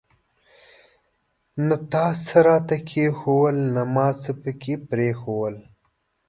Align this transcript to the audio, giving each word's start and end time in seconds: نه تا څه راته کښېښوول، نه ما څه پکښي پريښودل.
نه 1.67 1.75
تا 1.91 2.05
څه 2.25 2.37
راته 2.47 2.77
کښېښوول، 2.87 3.57
نه 3.75 3.83
ما 3.93 4.07
څه 4.21 4.31
پکښي 4.41 4.75
پريښودل. 4.89 5.55